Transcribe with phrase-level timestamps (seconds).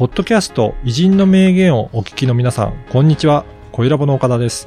[0.00, 3.44] ポッドキャスト偉人の名言をお聞きの皆さん、こんにちは。
[3.70, 4.66] 小ラボの岡田です。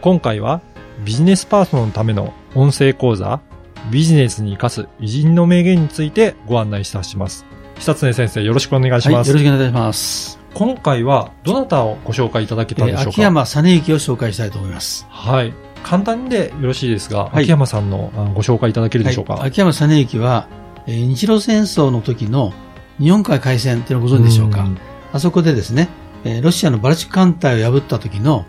[0.00, 0.62] 今回は
[1.04, 3.42] ビジネスパーソンのための音声講座、
[3.90, 7.44] ビジネスに活かす偉人の名言についてご案内いたします。
[7.74, 9.30] 久常先生、よろしくお願いします。
[9.30, 10.38] はい、よろしくお願いします。
[10.54, 15.06] 今回はどなたをご紹介いただけたでしょうか、えー秋山実之を紹介したいと思います。
[15.10, 15.52] はい。
[15.82, 20.48] 簡単でよろしいですが、はい秋山さんのあご紹介いただけるでしょうか、はい、秋山実之は、
[20.86, 22.54] えー日露戦争の時の
[23.00, 24.62] 日本海海戦っていうのをご存知でしょうか？
[24.62, 24.78] ん
[25.12, 25.88] あそこでですね、
[26.24, 28.44] えーロシアのバルチ艦隊を破った時の、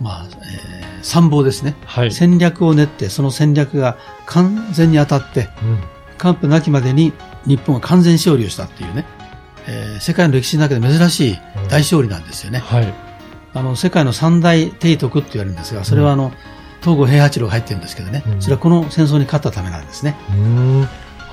[0.00, 1.76] まあ、えー参謀ですね。
[1.86, 2.12] はい。
[2.12, 5.78] 戦略を練って、その戦略が完全に当たって、うん
[6.18, 7.14] 完膚なきまでに
[7.46, 9.06] 日本が完全勝利をしたっていうね、
[9.66, 11.38] えー世界の歴史の中で珍しい
[11.70, 12.58] 大勝利なんですよね。
[12.58, 12.94] はい。
[13.54, 16.32] あの、世界の三大帝徳って言われるんですが、それはあの、
[16.82, 20.16] 東郷平八郎が入ってるんですけどね、うんそれはこの戦争に勝ったためなんですね。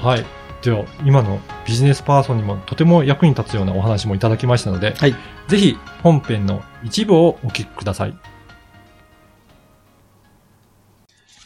[0.01, 0.25] はい。
[0.61, 5.15] では、今のビジネスパーソンにもとても役に立つようなお話もいただきましたので、はい。
[5.47, 8.17] ぜひ本編の一部をお聞きください。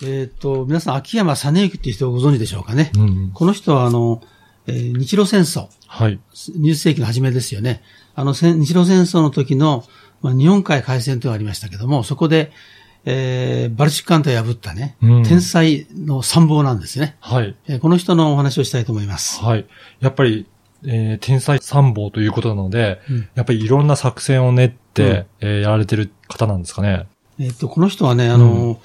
[0.03, 2.91] えっ、と、皆さん、秋山実之っていう人をご存知でしょうかね。
[2.95, 3.31] うん。
[3.33, 4.21] この人はあの、
[4.67, 6.19] えー日露戦争、はい。
[6.33, 7.83] 20世紀の初めですよね。
[8.15, 9.83] あの、戦日露戦争の時の、
[10.21, 12.51] まあ、日本海海戦というのがありましたけども、そこで、
[13.05, 17.17] えーバルチック艦隊を破ったね、うん天才の参謀なんですね。
[17.19, 17.55] はい。
[17.67, 19.41] えーこの人のお話をしたいと思います。
[19.43, 19.65] はい。
[19.99, 20.47] やっぱり、
[20.85, 27.07] えー天才参謀ということなので、うんやっぱりいろんな作戦を練って、えーやられてる方なんですかね。
[27.39, 28.79] えっ、と、この人はね、あの、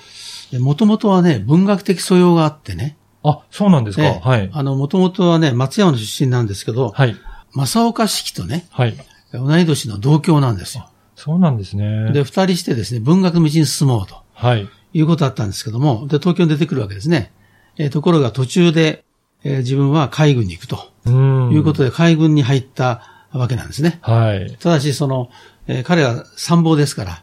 [0.61, 4.05] もともとはね、文学的素養があってね、あ、そうなんですか。
[4.05, 4.51] ええはい。
[4.53, 7.17] あの、もともとはね、松山の出身なんですけど、はい。
[7.55, 8.95] 正岡式とね、はい。
[9.33, 10.89] 同い年の同郷なんですよ。
[11.17, 12.13] そうなんですね。
[12.13, 14.69] で、二人してですね、文学の道に進もうとはい。
[14.93, 17.33] いうことだったんですけども、で、東京に出てくるわけですね。
[17.79, 19.05] えーところが途中で、
[19.43, 21.51] えー自分は海軍に行くとうん。
[21.53, 23.99] いうことで、海軍に入ったわけなんですね。
[24.03, 24.57] はい。
[24.61, 25.31] ただし、その、
[25.67, 27.23] えー彼は参謀ですから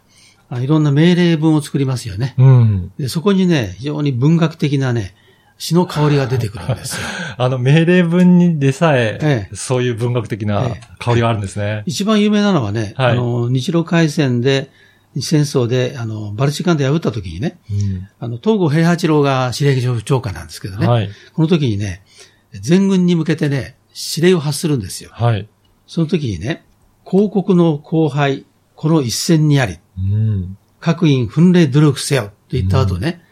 [0.49, 2.35] あ、いろんな命令文を作りますよね。
[2.37, 2.91] うん。
[2.97, 5.15] で、そこにね、非常に文学的なね、
[5.63, 7.07] 詩の香りが出てくるんですよ。
[7.40, 11.84] あの、命令文にでさえ、ええそういう文学的なええ香りがあるんですね。
[11.85, 14.69] 一番有名なのはね、はいあの、日露海戦で、
[15.22, 21.09] 戦争で、あの、バルチック艦隊を破った時にね、うんあの、東郷平八郎が司令長官なんですけどね、はい。
[21.34, 22.01] この時にね、
[22.51, 25.12] 全軍に向けてね、指令を発するんですよ。
[25.13, 25.47] はい。
[25.88, 26.66] その時にね、
[27.09, 28.45] 広告の後輩、
[28.75, 30.57] この一戦にあり、うん。
[30.81, 33.24] 各員奮励努力せよって言った後ね、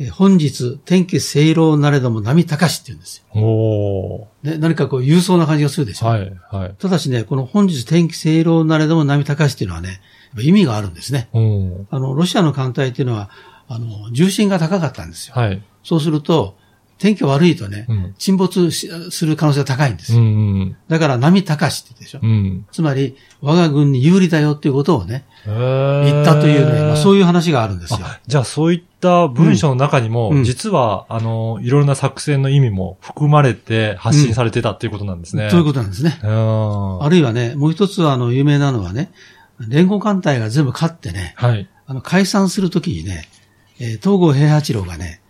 [0.00, 3.40] え本日天気清朗なれども波高しって言うんですよ。
[3.40, 6.06] お何かこう勇壮な感じがするでしょ。
[6.06, 6.32] はい。
[6.50, 6.74] はい。
[6.78, 10.00] ただしね、この本日天気清朗なれども波高しっていうのはね、
[10.42, 11.28] 意味があるんですね。
[11.32, 11.86] うん。
[11.90, 13.30] あの、ロシアの艦隊っていうのは、
[13.68, 15.34] あの、重心が高かったんですよ。
[15.36, 15.62] はい。
[15.84, 16.56] そうすると、
[16.98, 20.22] 天気が悪いとね、うん沈没しする可能性が高いんですうよ。
[20.22, 20.76] ん。
[20.88, 22.20] だから波高しって言ってでしょ。
[22.22, 22.66] うん。
[22.70, 25.54] つまり、我が軍に有利だよっていうことをね、言
[26.04, 28.00] 言ったというね、まあ、そういう話があるんですよ。
[28.02, 35.48] あじゃあそういった文章の中にも、うんうん実は、あの、いろいろな作戦の意味も含まれて発信されてたっていうことなんですね。
[35.50, 36.18] そういうことなんですね。
[36.22, 37.02] うん。
[37.02, 39.10] あるいはね、もう一つは、あの、有名なのはね、
[39.68, 41.68] 連合艦隊が全部勝ってね、はい。
[41.86, 43.28] あの、解散するときにね、
[43.80, 45.20] えー東郷平八郎がね、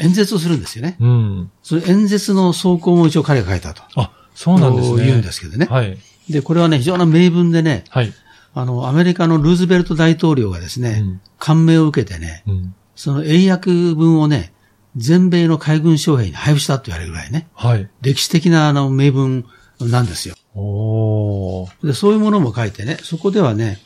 [0.00, 0.96] 演説をするんですよね。
[1.00, 1.50] うん。
[1.62, 3.82] その演説の走行も一応彼が書いたと。
[3.96, 5.06] あ、そうなんですね。
[5.06, 5.66] 言うんですけどね。
[5.66, 5.98] はい。
[6.28, 8.12] で、これはね、非常な名文でね、はい。
[8.54, 12.74] あの、アメリカのルーズベルト大統領がですね、うん感銘を受けてね、うん。
[12.96, 14.52] その英訳文をね、
[14.96, 17.88] 全米の海軍将兵に配布したと言われるぐらいね、はい。
[18.02, 19.44] 歴史的なあの名文
[19.80, 20.34] なんですよ。
[20.56, 21.86] おー。
[21.86, 23.80] で、そういうものも書いてね、そこではね、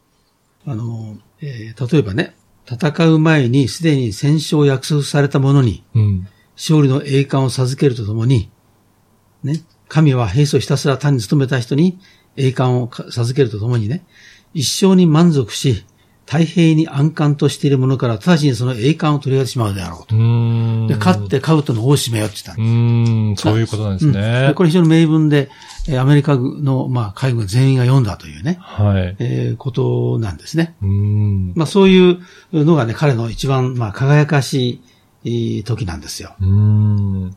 [0.66, 2.34] あの、えー例えばね、
[2.70, 6.28] 戦う前にすでに戦勝を約束された者に、うん。
[6.56, 8.50] 勝利の栄冠を授けるとともに、
[9.42, 11.98] ね、神は兵士をひたすら単に務めた人に
[12.36, 14.04] 栄冠をか授けるとともにね、
[14.54, 15.84] 一生に満足し、
[16.26, 20.14] 太平に安閑としている者から直ちにその栄冠を取り上げてしまうであろううと。
[20.14, 20.86] ーん。
[20.86, 24.54] で、勝って買うとの大締めよって言ったうーん、そういうことなんですうんねで。
[24.54, 25.50] これ非常に名文で、
[25.88, 29.16] えーアメリカの、まあ、海軍全員が読んだというね、はい。
[29.18, 30.74] えーことなんですね。
[30.82, 31.52] うーん。
[31.56, 32.20] まあそういう
[32.52, 34.80] のがね、彼の一番、まあ輝かし
[35.24, 36.34] いえー時なんですよ。
[36.40, 37.36] うーん。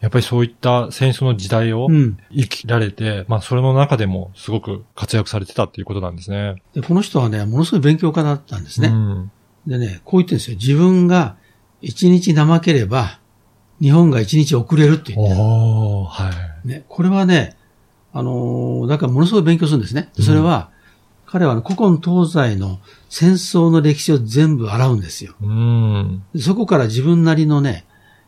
[0.00, 2.18] やっぱりそういった戦争の時代をうん。
[2.30, 6.62] 生きられて、まあそれの中でもすごく活躍されてたっていうことなんですね。
[6.74, 8.88] で、この人はね、ものすごい勉強家だったんですね。
[8.88, 9.30] うん。
[9.66, 10.56] でね、こう言ってるんですよ。
[10.56, 11.36] 自分が
[11.80, 13.18] 一日怠ければ、
[13.80, 16.30] 日本が一日遅れるって言ってるは
[16.64, 16.68] い。
[16.68, 17.56] ね、これはね、
[18.18, 20.10] あのーだからものすごい勉強するんですね。
[20.18, 20.70] それは、
[21.24, 25.34] 彼はね古今東西の戦争の歴史を全部洗うんですよ。
[25.40, 26.24] うん。
[26.34, 27.84] でそこから自分なりのね、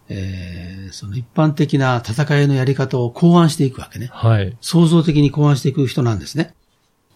[0.09, 4.11] えー、その一般的な戦いのやり方を考案していくわけね。
[4.13, 4.57] はい。
[4.61, 6.55] 創造的に考案していく人なんですね。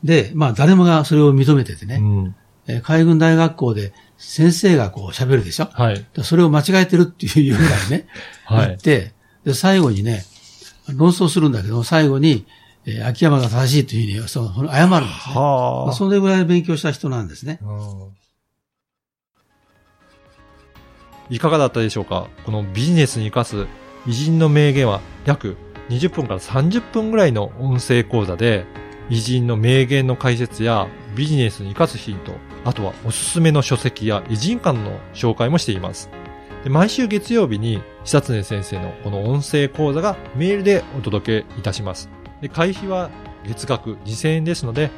[0.03, 2.37] で、まあ誰もがそれを認めててね、うん。
[2.67, 6.05] えー海軍大学校で先生がこう喋るでしょはい。
[6.15, 8.09] でそれを間違えてるっていうぐらいね、
[8.47, 8.67] はい。
[8.69, 9.13] 言って、
[9.45, 10.25] で、最後にね、
[10.89, 12.47] 論争するんだけど、最後に、
[12.87, 15.35] えー秋山が正しいというふうに、その、謝るんですね。
[15.35, 15.91] まはあ。
[15.91, 17.59] あそれぐらい勉強した人なんですね。
[17.63, 18.15] うん
[21.31, 22.29] いかがだったでしょうか？
[22.45, 23.67] このビジネスに活かす
[24.07, 25.57] 偉人の名言は約
[25.89, 28.67] 20分から30分ぐらいの音声講座で
[29.09, 30.87] 偉人の名言の解説や
[31.17, 32.33] ビジネスに活かすヒント、
[32.67, 36.11] あとはおすすめの書籍や偉人間の紹介もしています。
[36.63, 42.11] で毎週月曜日に久常先生のこの音声講座がメールでお届けいたします。
[42.45, 43.11] で会費は
[43.47, 44.91] 月額2000円ですので、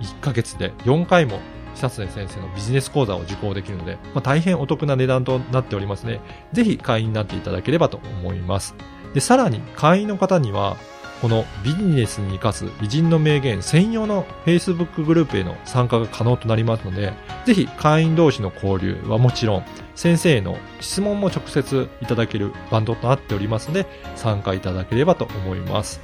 [0.00, 1.38] 1ヶ月で4回も
[1.76, 6.20] 久常先生のビジネス講座を受講できるので、まあ、大変お得な値段となっておりますね。
[6.52, 8.74] ぜひ会員になっていただければと思います。
[9.14, 10.76] で、さらに会員の方には、
[11.22, 17.12] このビジネスに活かす偉人の名言専用の Facebook グループへの参加が可能となりますので、
[17.46, 19.64] ぜひ会員同士の交流はもちろん、
[19.94, 23.86] 先生への質問も直接いただけるバンドとなっておりますので、
[24.16, 26.00] 参加いただければと思います。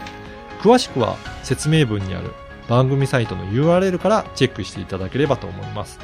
[0.64, 2.31] 詳しくは説明文にある
[2.70, 6.00] 番組サイトの URL からチェックしていただければと思います。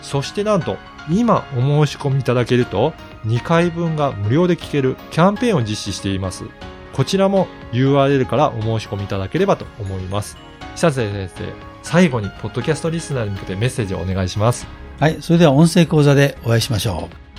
[0.00, 0.78] そしてなんと、
[1.10, 2.94] 今お申し込みいただけると、
[3.26, 6.44] 2回分が無料で聞けるキャンペーンを実施しています。
[6.94, 10.38] こちらも URL からお申し込みいただければと思います。
[10.76, 14.66] 久瀬先生、最後にポッドキャストリスナーに向けてメッセージをお願いします。
[14.98, 15.18] はい。
[15.20, 17.29] それでは音声講座でお会いしましょう。